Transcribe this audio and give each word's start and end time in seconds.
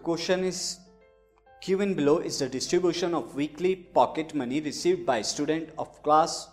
question 0.00 0.44
is 0.44 0.78
given 1.62 1.94
below 1.94 2.18
is 2.18 2.38
the 2.38 2.48
distribution 2.48 3.14
of 3.14 3.34
weekly 3.34 3.76
pocket 3.76 4.34
money 4.34 4.60
received 4.60 5.04
by 5.04 5.20
student 5.22 5.68
of 5.78 6.02
class 6.02 6.48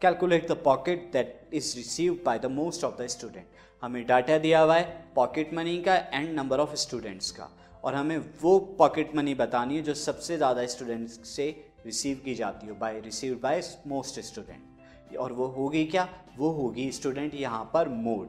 calculate 0.00 0.46
the 0.46 0.56
pocket 0.56 1.10
that 1.10 1.46
is 1.50 1.76
received 1.76 2.22
by 2.22 2.36
the 2.36 2.48
most 2.50 2.84
of 2.84 2.96
the 2.96 3.08
student 3.08 3.46
हमें 3.82 4.04
data 4.06 4.36
दिया 4.38 4.60
हुआ 4.60 4.74
है 4.74 4.84
pocket 5.14 5.52
money 5.54 5.76
का 5.82 5.94
and 5.94 6.34
number 6.36 6.58
of 6.60 6.74
students 6.74 7.30
का 7.30 7.48
और 7.84 7.94
हमें 7.94 8.16
वो 8.42 8.58
pocket 8.78 9.14
money 9.16 9.34
बतानी 9.34 9.76
है 9.76 9.82
जो 9.82 9.94
सबसे 9.94 10.36
ज़्यादा 10.36 10.66
स्टूडेंट्स 10.74 11.18
से 11.28 11.48
रिसीव 11.86 12.20
की 12.24 12.34
जाती 12.34 12.66
है 12.66 12.78
by 12.78 13.00
receive 13.04 13.38
by 13.42 13.62
most 13.86 14.20
student 14.28 15.16
और 15.16 15.32
वो 15.32 15.46
होगी 15.56 15.84
क्या 15.86 16.08
वो 16.36 16.50
होगी 16.60 16.90
स्टूडेंट 16.92 17.34
यहाँ 17.34 17.70
पर 17.74 17.88
मोड 17.88 18.28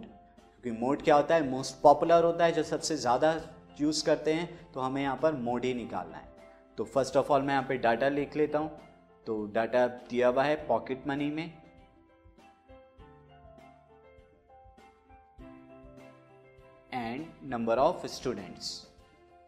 क्योंकि 0.63 0.79
मोड 0.79 1.01
क्या 1.01 1.15
होता 1.15 1.35
है 1.35 1.49
मोस्ट 1.49 1.81
पॉपुलर 1.81 2.23
होता 2.23 2.45
है 2.45 2.51
जो 2.51 2.63
सबसे 2.63 2.97
ज़्यादा 2.97 3.33
यूज़ 3.81 4.05
करते 4.05 4.33
हैं 4.33 4.71
तो 4.73 4.79
हमें 4.79 5.01
यहाँ 5.01 5.17
पर 5.17 5.33
मोड 5.35 5.65
ही 5.65 5.73
निकालना 5.73 6.17
है। 6.17 6.33
तो 6.77 6.83
फ़र्स्ट 6.85 7.17
ऑफ़ 7.17 7.31
ऑल 7.31 7.41
मैं 7.41 7.53
यहाँ 7.53 7.65
पे 7.67 7.77
डाटा 7.77 8.09
लिख 8.09 8.35
लेता 8.35 8.59
हूँ। 8.59 8.79
तो 9.27 9.45
डाटा 9.45 9.85
दिया 9.87 10.27
हुआ 10.27 10.43
है 10.43 10.55
पॉकेट 10.67 11.07
मनी 11.07 11.29
में। 11.31 11.45
एंड 16.93 17.25
नंबर 17.43 17.77
ऑफ़ 17.77 18.05
स्टूडेंट्स 18.07 18.69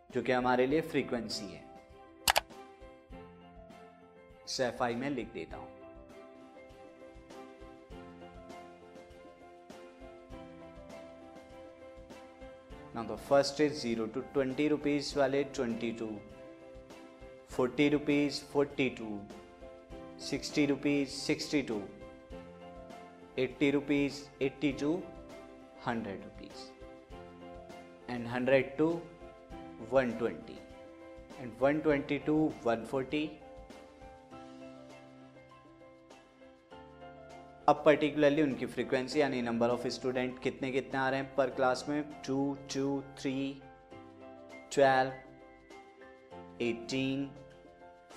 जो 0.10 0.22
कि 0.22 0.32
हमारे 0.32 0.68
लिए 0.68 0.82
फ्रीक्वेंसी 0.84 1.46
है। 1.46 1.66
एफ़ 4.62 4.84
आई 4.84 4.96
में 4.96 5.10
लिख 5.10 5.34
देता 5.34 5.58
हूँ। 5.58 5.77
Now 12.98 13.04
the 13.10 13.18
first 13.30 13.60
is 13.64 13.74
0 13.80 14.06
to 14.14 14.22
20 14.36 14.70
rupees 14.74 15.08
वाले 15.18 15.42
22 15.58 16.08
40 17.58 17.86
rupees 17.96 18.40
42 18.54 19.10
60 20.30 20.64
rupees 20.72 21.18
62 21.28 21.78
80 23.44 23.72
rupees 23.76 24.16
82 24.42 24.90
100 25.84 26.24
rupees. 26.28 26.72
And 28.10 28.24
100 28.24 28.78
to 28.80 29.02
120 29.90 30.58
and 31.42 31.52
120 31.60 32.20
to 32.20 32.36
140 32.64 33.40
अब 37.68 37.82
पर्टिकुलरली 37.86 38.42
उनकी 38.42 38.66
फ्रीक्वेंसी 38.66 39.20
यानी 39.20 39.42
नंबर 39.42 39.70
ऑफ़ 39.70 39.88
स्टूडेंट 39.88 40.38
कितने 40.40 40.72
कितने 40.72 41.00
आ 41.00 41.08
रहे 41.10 41.20
हैं 41.20 41.34
पर 41.36 41.50
क्लास 41.50 41.86
में? 41.90 42.04
Two 42.26 42.58
two 42.74 43.02
three 43.20 43.62
twelve 44.72 45.12
eighteen 46.64 47.30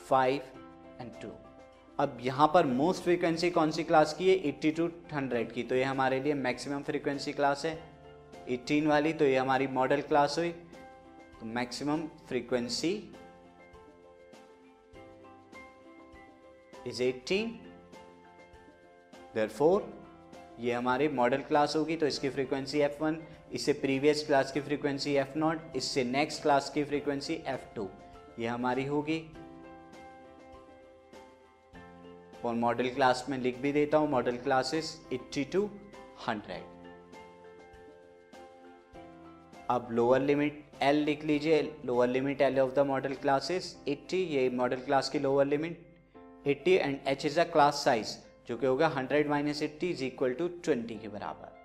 five 0.08 0.42
and 1.00 1.10
two 1.22 1.30
अब 1.98 2.18
यहाँ 2.22 2.46
पर 2.54 2.66
मोस्ट 2.66 3.02
फ्रीक्वेंसी 3.02 3.50
कौन 3.50 3.70
सी 3.70 3.84
क्लास 3.84 4.14
की 4.18 4.28
है? 4.28 4.36
एट्टी 4.48 4.70
टू 4.70 4.86
हंड्रेड 5.12 5.52
की। 5.52 5.62
तो 5.62 5.74
ये 5.74 5.84
हमारे 5.84 6.20
लिए 6.20 6.34
मैक्सिमम 6.34 6.82
फ्रीक्वेंसी 6.82 7.32
क्लास 7.32 7.64
है। 7.64 7.72
एटीन 8.48 8.86
वाली 8.86 9.12
तो 9.12 9.24
ये 9.24 9.36
हमारी 9.36 9.66
मॉडल 9.68 10.00
क्लास 10.02 10.36
हुई। 10.38 10.50
तो 10.50 11.46
maximum 11.48 12.06
frequency 12.28 12.92
is 16.86 17.02
eighteen 17.02 17.58
therefore 19.34 19.88
ये 20.60 20.72
हमारी 20.72 21.08
मॉडल 21.08 21.42
क्लास 21.48 21.76
होगी 21.76 21.96
तो 21.96 22.06
इसकी 22.06 22.28
फ्रीक्वेंसी 22.28 22.80
F1 22.86 23.14
इससे 23.52 23.72
प्रीवियस 23.72 24.24
क्लास 24.26 24.52
की 24.52 24.60
फ्रीक्वेंसी 24.60 25.14
F 25.16 25.36
नॉट 25.36 25.76
इससे 25.76 26.04
नेक्स्ट 26.04 26.42
क्लास 26.42 26.70
की 26.70 26.84
फ्रीक्वेंसी 26.84 27.36
F2 27.52 27.86
ये 28.38 28.46
हमारी 28.46 28.84
होगी। 28.86 29.18
और 32.44 32.54
मॉडल 32.54 32.88
क्लास 32.88 33.24
में 33.28 33.38
लिख 33.38 33.58
भी 33.58 33.72
देता 33.72 33.98
हूँ 33.98 34.08
मॉडल 34.10 34.36
क्लासेस 34.44 34.96
80 35.12 35.44
टू 35.52 35.68
100 36.28 36.60
अब 39.70 39.88
लोअर 39.90 40.20
लिमिट 40.20 40.62
एल 40.82 40.96
लिख 41.04 41.24
लीजिए। 41.24 41.60
Lower 41.86 42.08
limit 42.08 42.40
L 42.40 42.58
of 42.60 42.74
the 42.74 42.86
model 42.86 43.14
classes 43.22 43.76
80 43.88 44.24
ये 44.30 44.48
मॉडल 44.54 44.80
क्लास 44.86 45.08
की 45.10 45.18
lower 45.18 45.46
limit 45.46 45.86
80 46.46 46.76
and 46.78 46.98
H 47.08 47.26
is 47.26 47.40
a 47.40 47.44
class 47.52 47.84
size 47.84 48.16
जो 48.50 48.56
कि 48.56 48.66
होगा 48.66 48.88
100 48.94 49.26
minus 49.28 49.62
eighty 49.62 49.88
is 49.90 50.02
equal 50.04 50.32
to 50.34 50.46
twenty 50.64 50.94
के 50.94 51.08
बराबर। 51.08 51.58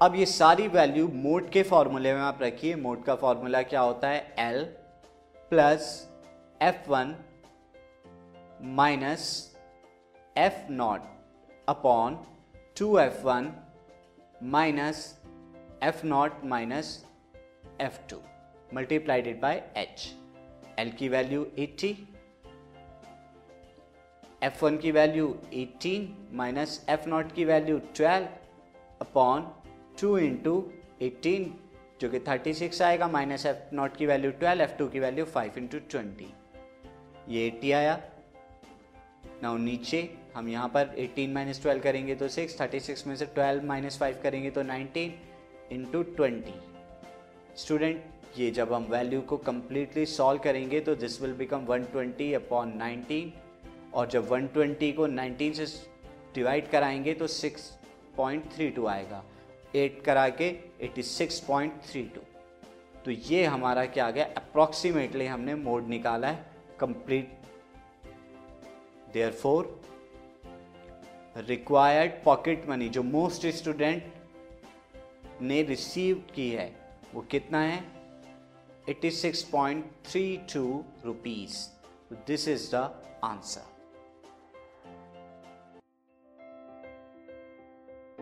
अब 0.00 0.14
ये 0.16 0.26
सारी 0.26 0.68
वैल्यू 0.68 1.08
मोड 1.14 1.50
के 1.50 1.62
फॉर्मूले 1.62 2.12
में 2.14 2.20
आप 2.20 2.38
रखिए। 2.42 2.74
मोड 2.74 3.02
का 3.04 3.14
फॉर्मूला 3.14 3.60
क्या 3.62 3.80
होता 3.80 4.08
है? 4.08 4.20
L 4.38 4.64
plus 5.52 5.90
F 6.60 6.88
one 6.90 7.14
minus 8.78 9.26
F 10.36 10.70
not 10.72 11.02
upon 11.68 12.18
two 12.78 12.98
F 12.98 13.22
one 13.26 13.52
minus 14.42 15.04
F 15.82 16.06
not 16.06 16.44
minus 16.44 17.04
F 17.80 17.98
two 18.10 18.22
multiplied 18.74 19.40
by 19.40 19.62
H 19.76 20.08
L 20.78 20.92
की 20.92 21.08
वैल्यू 21.08 21.46
80 21.58 21.94
f1 24.44 24.80
की 24.80 24.90
वैल्यू 24.90 25.38
18 25.54 26.06
माइनस 26.32 26.86
एफ़ 26.88 27.08
नॉट 27.08 27.32
की 27.32 27.44
वैल्यू 27.44 27.80
12 28.00 28.26
अपॉन 29.00 29.46
2 30.02 30.18
इंटू 30.18 30.72
एटीन 31.02 31.54
जो 32.00 32.08
कि 32.08 32.18
36 32.18 32.82
आएगा 32.82 33.08
minus 33.08 33.46
F 33.46 33.74
not 33.74 33.96
की 33.96 34.06
value 34.06 34.30
12 34.30 34.66
f2 34.66 34.90
की 34.92 35.00
value 35.00 35.26
5 35.36 35.58
into 35.58 35.78
twenty 35.78 36.28
ये 37.28 37.50
80 37.50 37.72
आया। 37.72 38.00
ना 39.42 39.56
नीचे 39.56 40.16
हम 40.36 40.48
यहाँ 40.48 40.68
पर 40.68 40.94
18 40.98 41.28
माइनस 41.28 41.62
ट्वेल्व 41.62 41.82
करेंगे 41.82 42.14
तो 42.14 42.28
6 42.28 42.56
36 42.60 43.06
में 43.06 43.16
से 43.16 43.26
12 43.38 43.64
माइनस 43.64 43.98
फाइव 43.98 44.20
करेंगे 44.22 44.50
तो 44.50 44.62
19 44.62 45.08
इंटू 45.72 46.02
ट्वेंटी 46.02 46.54
स्टूडेंट 47.56 48.02
ये 48.38 48.50
जब 48.50 48.72
हम 48.72 48.82
वैल्यू 48.82 49.20
को 49.20 49.36
कंप्लीटली 49.36 50.06
सॉल्व 50.06 50.40
करेंगे 50.40 50.80
तो 50.80 50.94
this 50.94 51.22
will 51.22 51.32
become 51.32 51.66
120 51.66 51.92
twenty 51.92 52.34
upon 52.34 52.76
nineteen 52.76 53.32
और 53.94 54.08
जब 54.08 54.28
120 54.28 54.92
को 54.92 55.08
19 55.08 55.54
से 55.54 55.66
डिवाइड 56.34 56.70
कराएँगे 56.70 57.14
तो 57.14 57.26
6.32 57.28 58.86
आएगा। 58.86 59.24
8 59.76 60.02
करा 60.04 60.28
के 60.28 60.50
86.32 60.82 62.18
तो 63.04 63.10
ये 63.10 63.44
हमारा 63.44 63.84
क्या 63.86 64.06
आ 64.06 64.10
गया? 64.10 64.24
अप्रॉक्सीमेटली 64.36 65.26
हमने 65.26 65.54
मोड 65.54 65.88
निकाला 65.88 66.28
है। 66.28 66.46
Complete 66.80 67.38
therefore 69.32 69.80
required 71.36 72.12
pocket 72.24 72.68
money 72.68 72.88
जो 72.88 73.02
मोस्ट 73.02 73.46
स्टूडेंट 73.46 74.12
ने 75.42 75.62
रिसीव 75.62 76.24
की 76.34 76.50
है, 76.50 76.76
वो 77.14 77.20
कितना 77.20 77.60
है? 77.60 77.84
86.32 78.88 80.82
rupees 81.04 81.76
this 82.12 82.48
is 82.48 82.70
the 82.70 82.74
answer 83.24 83.69